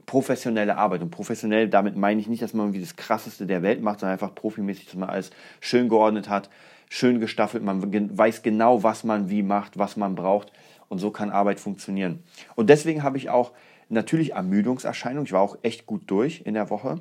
[0.06, 1.02] professionelle Arbeit.
[1.02, 4.14] Und professionell, damit meine ich nicht, dass man irgendwie das Krasseste der Welt macht, sondern
[4.14, 5.30] einfach profimäßig, dass man alles
[5.60, 6.48] schön geordnet hat,
[6.88, 7.82] schön gestaffelt, man
[8.16, 10.52] weiß genau, was man wie macht, was man braucht.
[10.88, 12.22] Und so kann Arbeit funktionieren.
[12.54, 13.52] Und deswegen habe ich auch
[13.88, 15.26] natürlich Ermüdungserscheinungen.
[15.26, 17.00] Ich war auch echt gut durch in der Woche.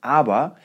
[0.00, 0.56] Aber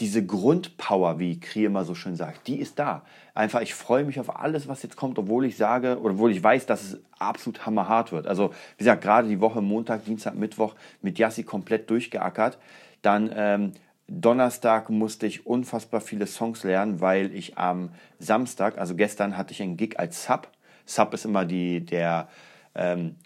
[0.00, 3.02] diese Grundpower, wie Krie immer so schön sagt, die ist da.
[3.32, 6.42] Einfach, ich freue mich auf alles, was jetzt kommt, obwohl ich sage, oder obwohl ich
[6.42, 8.26] weiß, dass es absolut hammerhart wird.
[8.26, 12.58] Also, wie gesagt, gerade die Woche Montag, Dienstag, Mittwoch mit Yassi komplett durchgeackert.
[13.02, 13.72] Dann ähm,
[14.08, 19.62] Donnerstag musste ich unfassbar viele Songs lernen, weil ich am Samstag, also gestern, hatte ich
[19.62, 20.48] einen Gig als Sub
[20.84, 22.28] Sub ist immer die, der,
[22.74, 23.16] ähm,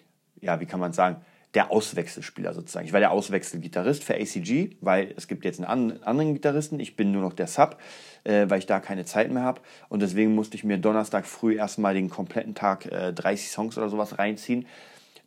[0.41, 1.17] ja, wie kann man sagen,
[1.55, 2.87] der Auswechselspieler sozusagen.
[2.87, 6.79] Ich war der Auswechselgitarrist für ACG, weil es gibt jetzt einen anderen Gitarristen.
[6.79, 7.79] Ich bin nur noch der Sub,
[8.25, 9.63] äh, weil ich da keine Zeit mehr habe.
[9.89, 13.89] Und deswegen musste ich mir Donnerstag früh erstmal den kompletten Tag äh, 30 Songs oder
[13.89, 14.67] sowas reinziehen,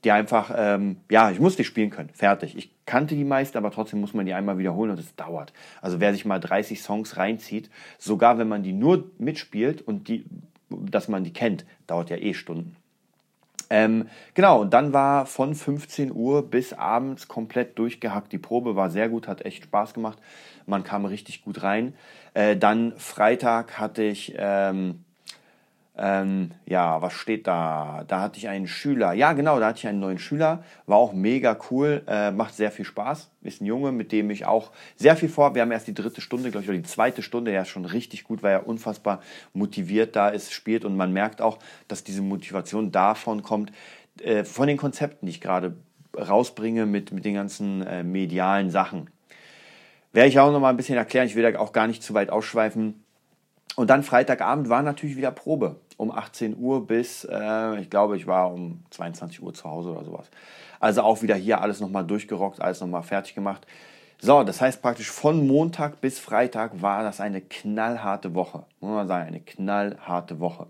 [0.04, 2.10] die einfach, ähm, ja, ich musste die spielen können.
[2.13, 2.56] Fertig.
[2.56, 5.54] Ich kannte die meisten, aber trotzdem muss man die einmal wiederholen und es dauert.
[5.82, 10.26] Also wer sich mal 30 Songs reinzieht, sogar wenn man die nur mitspielt und die
[10.89, 12.75] dass man die kennt, dauert ja eh Stunden.
[13.69, 18.34] Ähm, genau, und dann war von 15 Uhr bis abends komplett durchgehackt.
[18.34, 20.19] Die Probe war sehr gut, hat echt Spaß gemacht.
[20.65, 21.93] Man kam richtig gut rein.
[22.34, 25.05] Äh, dann Freitag hatte ich ähm,
[25.97, 28.06] ähm, ja, was steht da?
[28.08, 29.12] Da hatte ich einen Schüler.
[29.12, 30.63] Ja, genau, da hatte ich einen neuen Schüler.
[30.86, 32.04] War auch mega cool.
[32.08, 33.30] Äh, macht sehr viel Spaß.
[33.41, 35.54] Ist ein Junge, mit dem ich auch sehr viel vor.
[35.54, 37.51] Wir haben erst die dritte Stunde, glaube ich, oder die zweite Stunde.
[37.51, 39.21] Er ist schon richtig gut, weil er unfassbar
[39.54, 40.86] motiviert da ist, spielt.
[40.86, 43.73] Und man merkt auch, dass diese Motivation davon kommt,
[44.21, 45.75] äh, von den Konzepten, die ich gerade
[46.17, 49.10] rausbringe mit, mit den ganzen äh, medialen Sachen.
[50.13, 51.27] Werde ich auch noch mal ein bisschen erklären.
[51.27, 53.01] Ich will da auch gar nicht zu weit ausschweifen
[53.75, 55.77] und dann Freitagabend war natürlich wieder Probe.
[55.97, 60.03] Um 18 Uhr bis, äh, ich glaube, ich war um 22 Uhr zu Hause oder
[60.03, 60.29] sowas.
[60.79, 63.67] Also auch wieder hier alles nochmal durchgerockt, alles nochmal fertig gemacht.
[64.19, 68.65] So, das heißt praktisch von Montag bis Freitag war das eine knallharte Woche.
[68.79, 70.67] Muss man sagen, eine knallharte Woche.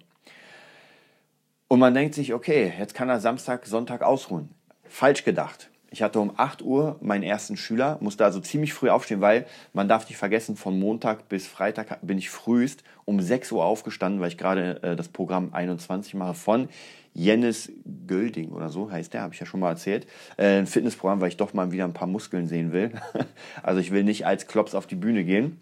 [1.67, 4.53] Und man denkt sich, okay, jetzt kann er Samstag, Sonntag ausruhen.
[4.83, 5.70] Falsch gedacht.
[5.93, 9.89] Ich hatte um 8 Uhr meinen ersten Schüler, musste also ziemlich früh aufstehen, weil man
[9.89, 14.29] darf nicht vergessen, von Montag bis Freitag bin ich frühest um 6 Uhr aufgestanden, weil
[14.29, 16.69] ich gerade äh, das Programm 21 mache von
[17.13, 17.73] Jennis
[18.07, 20.07] Gölding oder so heißt der, habe ich ja schon mal erzählt.
[20.37, 22.91] Äh, ein Fitnessprogramm, weil ich doch mal wieder ein paar Muskeln sehen will.
[23.61, 25.59] also ich will nicht als Klops auf die Bühne gehen.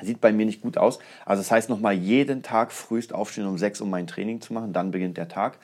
[0.00, 0.98] Sieht bei mir nicht gut aus.
[1.26, 4.72] Also das heißt nochmal jeden Tag frühest aufstehen um 6 um mein Training zu machen,
[4.72, 5.58] dann beginnt der Tag.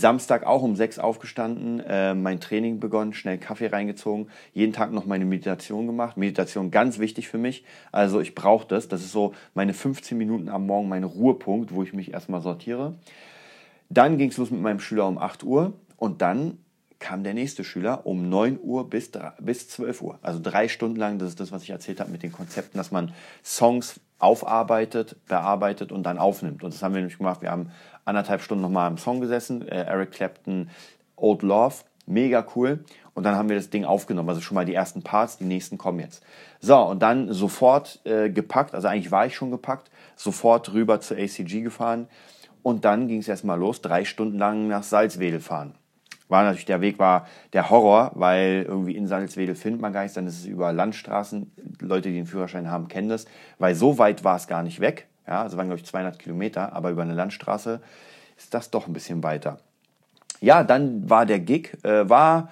[0.00, 5.06] Samstag auch um sechs aufgestanden, äh, mein Training begonnen, schnell Kaffee reingezogen, jeden Tag noch
[5.06, 6.16] meine Meditation gemacht.
[6.16, 7.64] Meditation ganz wichtig für mich.
[7.92, 8.88] Also ich brauche das.
[8.88, 12.94] Das ist so meine 15 Minuten am Morgen, mein Ruhepunkt, wo ich mich erstmal sortiere.
[13.88, 16.58] Dann ging es los mit meinem Schüler um 8 Uhr und dann
[17.00, 19.10] kam der nächste Schüler um 9 Uhr bis,
[19.40, 20.18] bis 12 Uhr.
[20.22, 22.90] Also drei Stunden lang, das ist das, was ich erzählt habe mit den Konzepten, dass
[22.90, 26.62] man Songs aufarbeitet, bearbeitet und dann aufnimmt.
[26.62, 27.40] Und das haben wir nämlich gemacht.
[27.40, 27.70] Wir haben
[28.10, 29.66] anderthalb Stunden nochmal am Song gesessen.
[29.66, 30.70] Äh, Eric Clapton,
[31.16, 31.76] Old Love.
[32.06, 32.84] Mega cool.
[33.14, 34.28] Und dann haben wir das Ding aufgenommen.
[34.28, 36.22] Also schon mal die ersten Parts, die nächsten kommen jetzt.
[36.60, 41.18] So, und dann sofort äh, gepackt, also eigentlich war ich schon gepackt, sofort rüber zur
[41.18, 42.08] ACG gefahren.
[42.62, 45.74] Und dann ging es erstmal los, drei Stunden lang nach Salzwedel fahren.
[46.28, 50.14] War natürlich, der Weg war der Horror, weil irgendwie in Salzwedel findet man gar nichts,
[50.14, 51.50] dann ist es über Landstraßen.
[51.80, 53.26] Leute, die den Führerschein haben, kennen das,
[53.58, 55.08] weil so weit war es gar nicht weg.
[55.26, 57.80] Ja, also waren, glaube ich, 200 Kilometer, aber über eine Landstraße
[58.36, 59.58] ist das doch ein bisschen weiter.
[60.40, 62.50] Ja, dann war der Gig, äh, war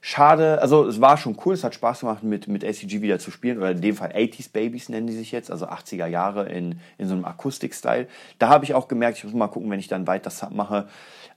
[0.00, 3.30] schade, also es war schon cool, es hat Spaß gemacht, mit, mit ACG wieder zu
[3.30, 6.80] spielen, oder in dem Fall 80s Babies nennen die sich jetzt, also 80er Jahre in,
[6.96, 8.06] in so einem Akustik-Style.
[8.38, 10.88] Da habe ich auch gemerkt, ich muss mal gucken, wenn ich dann weiter Sub mache.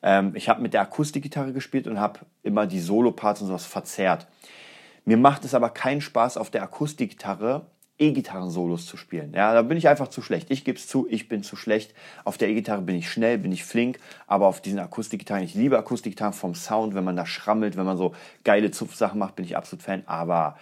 [0.02, 4.28] Ähm, ich habe mit der Akustikgitarre gespielt und habe immer die Solo-Parts und sowas verzerrt.
[5.04, 7.66] Mir macht es aber keinen Spaß, auf der Akustikgitarre
[8.00, 9.34] E-Gitarren-Solos zu spielen.
[9.36, 10.50] Ja, da bin ich einfach zu schlecht.
[10.50, 11.94] Ich gebe es zu, ich bin zu schlecht.
[12.24, 15.78] Auf der E-Gitarre bin ich schnell, bin ich flink, aber auf diesen Akustikgitarren, ich liebe
[15.78, 19.58] Akustikgitarren vom Sound, wenn man da schrammelt, wenn man so geile Zupfsachen macht, bin ich
[19.58, 20.58] absolut Fan, aber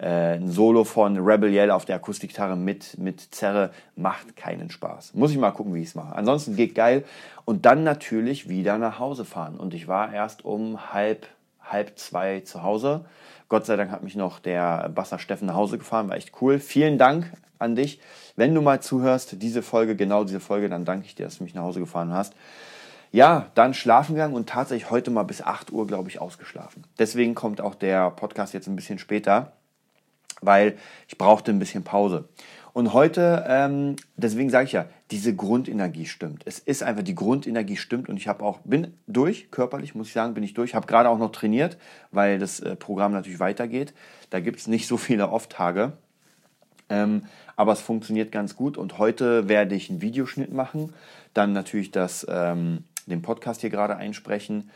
[0.00, 5.14] äh, ein Solo von Rebel Yell auf der Akustikgitarre mit, mit Zerre macht keinen Spaß.
[5.14, 6.16] Muss ich mal gucken, wie ich es mache.
[6.16, 7.04] Ansonsten geht geil.
[7.44, 9.58] Und dann natürlich wieder nach Hause fahren.
[9.58, 11.26] Und ich war erst um halb,
[11.62, 13.04] halb zwei zu Hause
[13.50, 16.60] Gott sei Dank hat mich noch der Basser Steffen nach Hause gefahren, war echt cool.
[16.60, 18.00] Vielen Dank an dich.
[18.36, 21.44] Wenn du mal zuhörst, diese Folge, genau diese Folge, dann danke ich dir, dass du
[21.44, 22.32] mich nach Hause gefahren hast.
[23.10, 26.84] Ja, dann schlafen gegangen und tatsächlich heute mal bis 8 Uhr, glaube ich, ausgeschlafen.
[27.00, 29.50] Deswegen kommt auch der Podcast jetzt ein bisschen später,
[30.40, 32.28] weil ich brauchte ein bisschen Pause.
[32.72, 36.42] Und heute, ähm, deswegen sage ich ja, diese Grundenergie stimmt.
[36.44, 40.12] Es ist einfach, die Grundenergie stimmt und ich habe auch, bin durch, körperlich muss ich
[40.12, 40.74] sagen, bin ich durch.
[40.74, 41.78] Habe gerade auch noch trainiert,
[42.12, 43.92] weil das äh, Programm natürlich weitergeht.
[44.30, 45.92] Da gibt es nicht so viele Off-Tage.
[46.88, 47.22] Ähm,
[47.56, 50.92] aber es funktioniert ganz gut und heute werde ich einen Videoschnitt machen,
[51.34, 54.70] dann natürlich das, ähm, den Podcast hier gerade einsprechen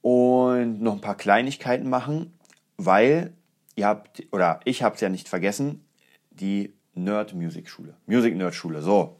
[0.00, 2.32] und noch ein paar Kleinigkeiten machen,
[2.76, 3.32] weil
[3.74, 5.84] ihr habt, oder ich habe es ja nicht vergessen,
[6.40, 7.94] die Nerd Music Schule.
[8.06, 9.16] Music Nerd Schule, so.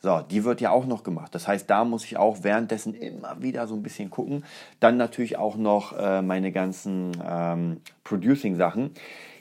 [0.00, 1.34] So, die wird ja auch noch gemacht.
[1.34, 4.44] Das heißt, da muss ich auch währenddessen immer wieder so ein bisschen gucken.
[4.78, 8.92] Dann natürlich auch noch äh, meine ganzen ähm, Producing-Sachen.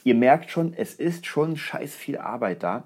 [0.04, 2.86] Ihr merkt schon, es ist schon scheiß viel Arbeit da.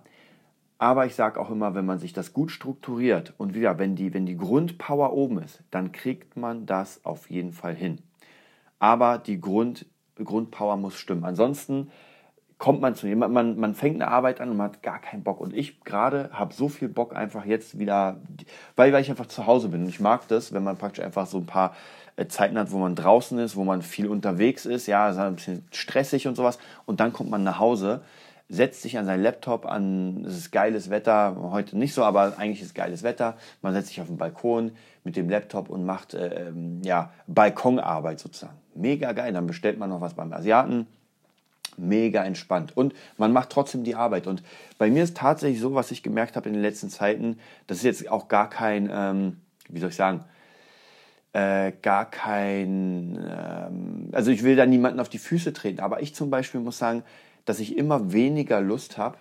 [0.80, 4.14] Aber ich sage auch immer, wenn man sich das gut strukturiert und wieder, wenn die,
[4.14, 8.00] wenn die Grundpower oben ist, dann kriegt man das auf jeden Fall hin.
[8.80, 11.24] Aber die Grund, Grundpower muss stimmen.
[11.24, 11.92] Ansonsten
[12.62, 15.24] kommt man zu jemandem, man, man fängt eine Arbeit an und man hat gar keinen
[15.24, 15.42] Bock.
[15.42, 18.18] Und ich gerade habe so viel Bock einfach jetzt wieder,
[18.76, 19.82] weil, weil ich einfach zu Hause bin.
[19.82, 21.74] Und ich mag das, wenn man praktisch einfach so ein paar
[22.18, 25.38] äh, Zeiten hat, wo man draußen ist, wo man viel unterwegs ist, ja, ist ein
[25.38, 26.60] bisschen stressig und sowas.
[26.86, 28.02] Und dann kommt man nach Hause,
[28.48, 32.62] setzt sich an seinen Laptop an, es ist geiles Wetter, heute nicht so, aber eigentlich
[32.62, 33.38] ist geiles Wetter.
[33.64, 38.20] Man setzt sich auf den Balkon mit dem Laptop und macht äh, ähm, ja, Balkonarbeit
[38.20, 38.60] sozusagen.
[38.76, 39.34] Mega geil.
[39.34, 40.86] Dann bestellt man noch was beim Asiaten
[41.78, 42.76] mega entspannt.
[42.76, 44.28] Und man macht trotzdem die Arbeit.
[44.28, 44.44] Und
[44.78, 47.84] bei mir ist tatsächlich so, was ich gemerkt habe in den letzten Zeiten, das ist
[47.84, 49.38] jetzt auch gar kein, ähm,
[49.70, 50.26] wie soll ich sagen,
[51.34, 56.14] äh, gar kein, ähm, also ich will da niemanden auf die Füße treten, aber ich
[56.14, 57.04] zum Beispiel muss sagen,
[57.46, 59.18] dass ich immer weniger Lust habe,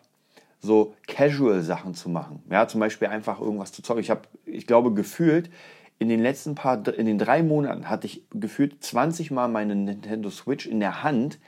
[0.60, 2.42] so Casual-Sachen zu machen.
[2.50, 4.02] Ja, zum Beispiel einfach irgendwas zu zocken.
[4.02, 5.50] Ich habe, ich glaube, gefühlt
[5.98, 10.30] in den letzten paar, in den drei Monaten hatte ich gefühlt 20 Mal meine Nintendo
[10.30, 11.38] Switch in der Hand,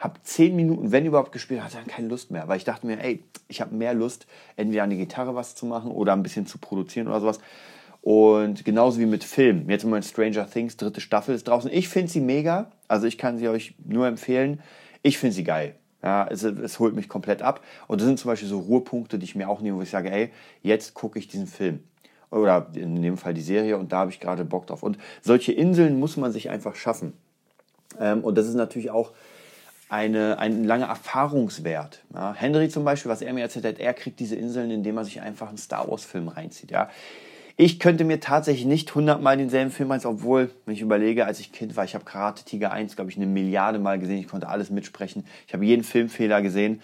[0.00, 3.02] habe zehn Minuten, wenn überhaupt, gespielt, hatte dann keine Lust mehr, weil ich dachte mir,
[3.04, 6.46] ey, ich habe mehr Lust, entweder an die Gitarre was zu machen oder ein bisschen
[6.46, 7.38] zu produzieren oder sowas.
[8.02, 9.68] Und genauso wie mit Film.
[9.68, 11.70] Jetzt im Moment Stranger Things, dritte Staffel ist draußen.
[11.70, 12.70] Ich finde sie mega.
[12.88, 14.60] Also ich kann sie euch nur empfehlen.
[15.02, 15.74] Ich finde sie geil.
[16.02, 17.62] Ja, es, es holt mich komplett ab.
[17.86, 20.10] Und das sind zum Beispiel so Ruhepunkte, die ich mir auch nehme, wo ich sage,
[20.10, 20.30] ey,
[20.62, 21.80] jetzt gucke ich diesen Film.
[22.30, 24.82] Oder in dem Fall die Serie und da habe ich gerade Bock drauf.
[24.82, 27.12] Und solche Inseln muss man sich einfach schaffen.
[27.98, 29.12] Ähm, und das ist natürlich auch
[29.90, 32.02] eine, ein langer Erfahrungswert.
[32.14, 35.04] Ja, Henry zum Beispiel, was er mir erzählt hat, er kriegt diese Inseln, indem er
[35.04, 36.70] sich einfach einen Star Wars-Film reinzieht.
[36.70, 36.88] Ja.
[37.56, 41.52] Ich könnte mir tatsächlich nicht hundertmal denselben Film als, obwohl, wenn ich überlege, als ich
[41.52, 44.48] Kind war, ich habe Karate Tiger 1, glaube ich, eine Milliarde Mal gesehen, ich konnte
[44.48, 46.80] alles mitsprechen, ich habe jeden Filmfehler gesehen.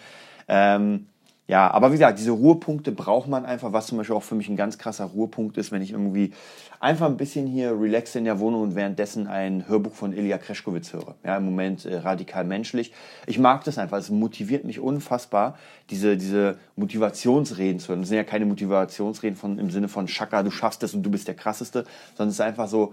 [0.49, 1.07] Ähm,
[1.49, 4.49] ja, aber wie gesagt, diese Ruhepunkte braucht man einfach, was zum Beispiel auch für mich
[4.49, 6.33] ein ganz krasser Ruhepunkt ist, wenn ich irgendwie
[6.81, 10.93] einfach ein bisschen hier relaxe in der Wohnung und währenddessen ein Hörbuch von Ilya Kreschkowitz
[10.93, 11.15] höre.
[11.25, 12.93] Ja, im Moment äh, radikal menschlich.
[13.27, 15.57] Ich mag das einfach, es motiviert mich unfassbar,
[15.91, 18.01] diese, diese Motivationsreden zu hören.
[18.01, 21.11] Das sind ja keine Motivationsreden von, im Sinne von Schaka, du schaffst es und du
[21.13, 21.85] bist der Krasseste,
[22.17, 22.93] sondern es ist einfach so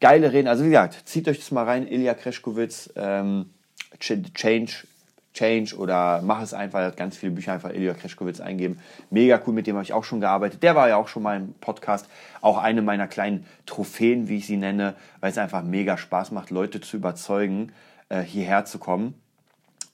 [0.00, 0.48] geile Reden.
[0.48, 3.50] Also wie gesagt, zieht euch das mal rein, Ilya Kreschkowitz, ähm,
[4.00, 4.86] Change
[5.36, 6.80] Change oder mach es einfach.
[6.80, 8.80] Er hat ganz viele Bücher einfach Ilya Kreschkowitz eingeben.
[9.10, 10.62] Mega cool, mit dem habe ich auch schon gearbeitet.
[10.62, 12.08] Der war ja auch schon mal im Podcast.
[12.40, 16.50] Auch eine meiner kleinen Trophäen, wie ich sie nenne, weil es einfach mega Spaß macht,
[16.50, 17.72] Leute zu überzeugen,
[18.08, 19.14] äh, hierher zu kommen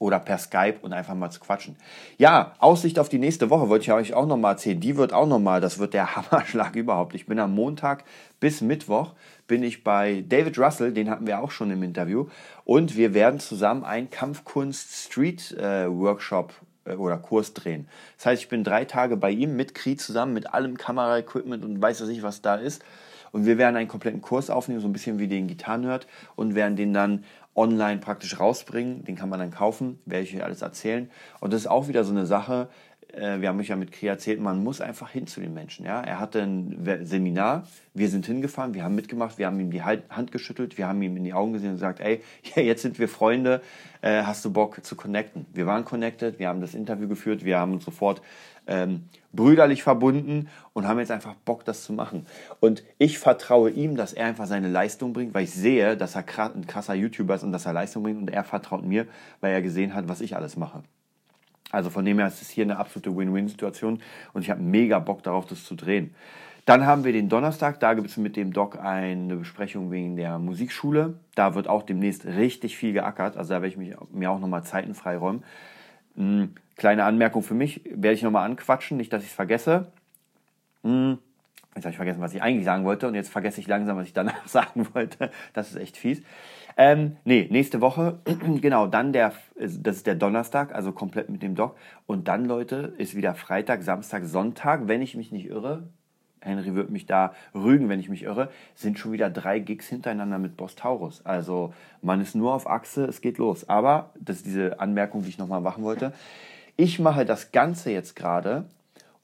[0.03, 1.77] oder per Skype und einfach mal zu quatschen.
[2.19, 4.81] Ja, Aussicht auf die nächste Woche wollte ich euch auch nochmal erzählen.
[4.81, 7.15] Die wird auch nochmal, das wird der Hammerschlag überhaupt.
[7.15, 8.05] Ich bin am Montag
[8.41, 9.13] bis Mittwoch
[9.47, 12.27] bin ich bei David Russell, den hatten wir auch schon im Interview,
[12.65, 17.87] und wir werden zusammen einen Kampfkunst Street äh, äh, oder Kurs drehen.
[18.17, 21.83] Das heißt, ich bin drei Tage bei ihm mit Kri zusammen, mit allem Kameraequipment und
[21.83, 22.83] weiß ich, was da ist.
[23.33, 26.77] Und wir werden einen kompletten Kurs aufnehmen, so ein bisschen wie den Gitarrenhört und werden
[26.77, 29.05] den dann online praktisch rausbringen.
[29.05, 31.11] Den kann man dann kaufen, werde ich euch alles erzählen.
[31.41, 32.69] Und das ist auch wieder so eine Sache,
[33.13, 35.85] äh, wir haben mich ja mit Kri erzählt, man muss einfach hin zu den Menschen.
[35.85, 36.01] Ja?
[36.01, 40.33] Er hatte ein Seminar, wir sind hingefahren, wir haben mitgemacht, wir haben ihm die Hand
[40.33, 42.23] geschüttelt, wir haben ihm in die Augen gesehen und gesagt, ey,
[42.55, 43.63] jetzt sind wir Freunde,
[44.01, 45.47] äh, hast du Bock zu connecten?
[45.53, 48.23] Wir waren connected, wir haben das Interview geführt, wir haben uns sofort
[48.67, 52.27] ähm, brüderlich verbunden und haben jetzt einfach Bock, das zu machen.
[52.61, 56.25] Und ich vertraue ihm, dass er einfach seine Leistung bringt, weil ich sehe, dass er
[56.55, 59.07] ein krasser YouTuber ist und dass er Leistung bringt und er vertraut mir,
[59.41, 60.83] weil er gesehen hat, was ich alles mache.
[61.71, 64.01] Also von dem her ist es hier eine absolute Win-Win-Situation
[64.35, 66.15] und ich habe mega Bock darauf, das zu drehen.
[66.67, 70.39] Dann haben wir den Donnerstag, da gibt es mit dem Doc eine Besprechung wegen der
[70.39, 71.15] Musikschule.
[71.35, 74.63] Da wird auch demnächst richtig viel geackert, also da werde ich mich, mir auch nochmal
[74.63, 75.43] Zeiten freiräumen.
[76.83, 79.93] Kleine Anmerkung für mich, werde ich nochmal anquatschen, nicht, dass ich es vergesse.
[80.83, 81.19] Hm,
[81.77, 84.09] jetzt habe ich vergessen, was ich eigentlich sagen wollte und jetzt vergesse ich langsam, was
[84.09, 85.31] ich danach sagen wollte.
[85.53, 86.23] Das ist echt fies.
[86.77, 88.19] Ähm, nee, nächste Woche,
[88.61, 91.77] genau, dann der, das ist der Donnerstag, also komplett mit dem Doc.
[92.09, 95.85] Und dann, Leute, ist wieder Freitag, Samstag, Sonntag, wenn ich mich nicht irre.
[96.41, 100.41] Henry wird mich da rügen, wenn ich mich irre, sind schon wieder drei Gigs hintereinander
[100.41, 101.25] mit Boss Taurus.
[101.25, 103.69] Also man ist nur auf Achse, es geht los.
[103.69, 106.13] Aber, das ist diese Anmerkung, die ich nochmal machen wollte.
[106.77, 108.65] Ich mache das Ganze jetzt gerade,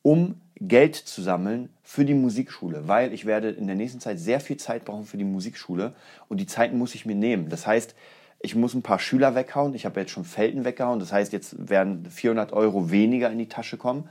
[0.03, 4.41] um Geld zu sammeln für die Musikschule, weil ich werde in der nächsten Zeit sehr
[4.41, 5.95] viel Zeit brauchen für die Musikschule
[6.29, 7.49] und die Zeit muss ich mir nehmen.
[7.49, 7.95] Das heißt,
[8.41, 9.75] ich muss ein paar Schüler weghauen.
[9.75, 11.01] Ich habe jetzt schon Felten weggehauen.
[11.01, 14.09] Das heißt, jetzt werden 400 Euro weniger in die Tasche kommen.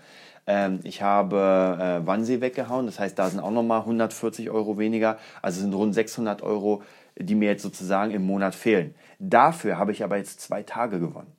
[0.47, 2.85] Ähm, ich habe äh, Wannsee weggehauen.
[2.87, 5.17] Das heißt, da sind auch nochmal 140 Euro weniger.
[5.41, 6.83] Also sind rund 600 Euro,
[7.17, 8.95] die mir jetzt sozusagen im Monat fehlen.
[9.19, 11.36] Dafür habe ich aber jetzt zwei Tage gewonnen.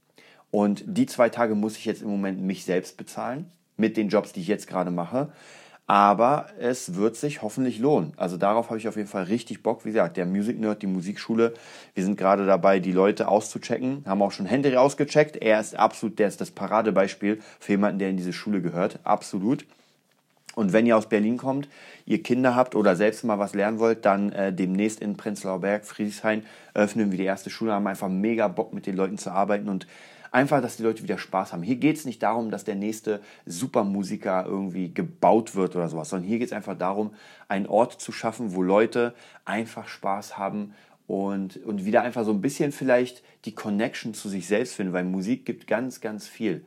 [0.51, 4.33] Und die zwei Tage muss ich jetzt im Moment mich selbst bezahlen mit den Jobs,
[4.33, 5.31] die ich jetzt gerade mache.
[5.87, 8.13] Aber es wird sich hoffentlich lohnen.
[8.19, 9.87] Also darauf habe ich auf jeden Fall richtig Bock.
[9.87, 11.55] Wie gesagt, der Music Nerd, die Musikschule.
[11.95, 14.05] Wir sind gerade dabei, die Leute auszuchecken.
[14.05, 15.39] Haben auch schon Henry ausgecheckt.
[15.39, 18.99] Er ist absolut, der ist das Paradebeispiel für jemanden, der in diese Schule gehört.
[19.05, 19.65] Absolut.
[20.55, 21.69] Und wenn ihr aus Berlin kommt,
[22.05, 25.87] ihr Kinder habt oder selbst mal was lernen wollt, dann äh, demnächst in Prenzlauer Berg,
[25.87, 26.43] Friedrichshain,
[26.75, 29.87] öffnen wir die erste Schule, haben einfach mega Bock mit den Leuten zu arbeiten und
[30.31, 31.63] Einfach, dass die Leute wieder Spaß haben.
[31.63, 36.29] Hier geht es nicht darum, dass der nächste Supermusiker irgendwie gebaut wird oder sowas, sondern
[36.29, 37.15] hier geht es einfach darum,
[37.49, 39.15] einen Ort zu schaffen, wo Leute
[39.45, 40.75] einfach Spaß haben
[41.07, 45.05] und, und wieder einfach so ein bisschen vielleicht die Connection zu sich selbst finden, weil
[45.05, 46.65] Musik gibt ganz, ganz viel.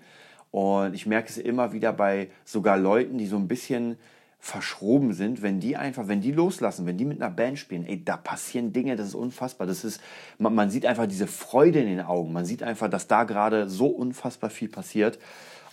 [0.50, 3.97] Und ich merke es immer wieder bei sogar Leuten, die so ein bisschen
[4.43, 8.04] verschroben sind, wenn die einfach, wenn die loslassen, wenn die mit einer Band spielen, ey,
[8.04, 9.67] da passieren Dinge, das ist unfassbar.
[9.67, 10.01] Das ist,
[10.39, 12.34] man, man sieht einfach diese Freude in den Augen.
[12.34, 15.19] Man sieht einfach, dass da gerade so unfassbar viel passiert.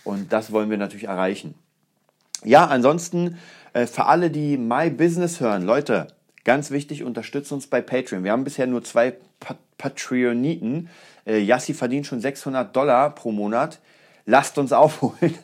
[0.03, 1.55] Und das wollen wir natürlich erreichen.
[2.43, 3.39] Ja, ansonsten
[3.73, 6.07] äh, für alle, die My Business hören, Leute,
[6.43, 8.23] ganz wichtig, unterstützt uns bei Patreon.
[8.23, 10.89] Wir haben bisher nur zwei Pat Patreoniten.
[11.25, 13.79] Äh, Yassi verdient schon 600 Dollar pro Monat
[14.29, 15.35] lasst uns aufholen.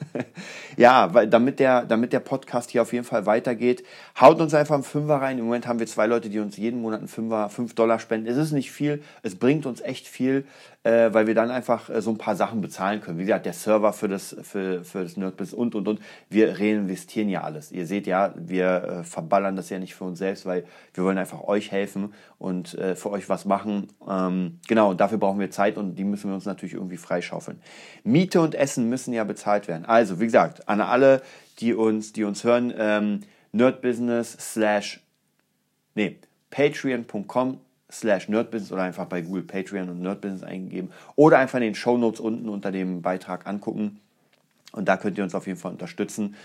[0.78, 3.84] ja, weil damit der, damit der Podcast hier auf jeden Fall weitergeht,
[4.19, 5.39] haut uns einfach einen Fünfer rein.
[5.39, 8.28] Im Moment haben wir zwei Leute, die uns jeden Monat einen Fünfer, fünf Dollar spenden.
[8.28, 10.45] Es ist nicht viel, es bringt uns echt viel,
[10.86, 13.17] äh, weil wir dann einfach äh, so ein paar Sachen bezahlen können.
[13.17, 16.00] Wie gesagt, der Server für das, für, für das Nerdbiz und, und, und.
[16.30, 17.71] Wir reinvestieren ja alles.
[17.71, 21.17] Ihr seht ja, wir äh, verballern das ja nicht für uns selbst, weil wir wollen
[21.17, 23.88] einfach euch helfen und äh, für euch was machen.
[24.08, 27.60] Ähm, genau, und dafür brauchen wir Zeit und die müssen wir uns natürlich irgendwie freischaufeln.
[28.04, 29.86] Miete und Essen müssen ja bezahlt werden.
[29.86, 31.24] Also, wie gesagt, an alle,
[31.60, 33.21] die uns, die uns hören, ähm,
[33.54, 35.02] nerdbusiness slash,
[35.95, 36.19] nee,
[36.52, 37.60] patreon.com
[37.91, 41.98] slash nerdbusiness oder einfach bei Google Patreon und Nerdbusiness eingeben oder einfach in den Show
[41.98, 44.00] Notes unten unter dem Beitrag angucken
[44.76, 46.36] und da könnt ihr uns auf jeden Fall unterstützen.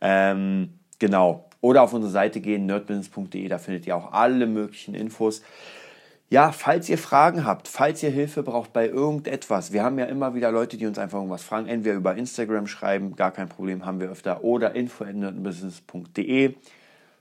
[0.00, 1.48] Ähm, genau.
[1.60, 5.42] Oder auf unsere Seite gehen, nerdbusiness.de, da findet ihr auch alle möglichen Infos.
[6.28, 10.34] Ja, falls ihr Fragen habt, falls ihr Hilfe braucht bei irgendetwas, wir haben ja immer
[10.34, 14.00] wieder Leute, die uns einfach irgendwas fragen, entweder über Instagram schreiben, gar kein Problem, haben
[14.00, 16.54] wir öfter, oder info.nerdbusiness.de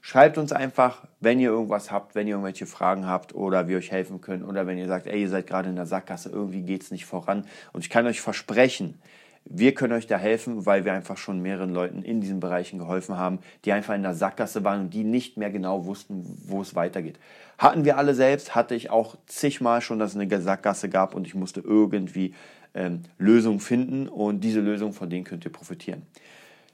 [0.01, 3.91] Schreibt uns einfach, wenn ihr irgendwas habt, wenn ihr irgendwelche Fragen habt oder wir euch
[3.91, 6.81] helfen können oder wenn ihr sagt, ey, ihr seid gerade in der Sackgasse, irgendwie geht
[6.81, 7.45] es nicht voran.
[7.71, 8.99] Und ich kann euch versprechen,
[9.45, 13.17] wir können euch da helfen, weil wir einfach schon mehreren Leuten in diesen Bereichen geholfen
[13.17, 16.75] haben, die einfach in der Sackgasse waren und die nicht mehr genau wussten, wo es
[16.75, 17.19] weitergeht.
[17.57, 21.25] Hatten wir alle selbst, hatte ich auch zigmal schon, dass es eine Sackgasse gab und
[21.25, 22.33] ich musste irgendwie
[22.73, 26.03] ähm, Lösungen finden und diese Lösungen, von denen könnt ihr profitieren.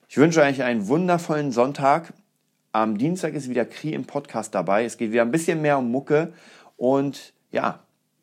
[0.10, 2.14] Ich wünsche euch einen wundervollen Sonntag.
[2.78, 4.86] Am Dienstag ist wieder Kri im Podcast dabei.
[4.86, 6.34] Es geht wieder ein bisschen mehr um Mucke
[6.76, 7.80] und ja,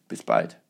[0.06, 0.60] bis bald.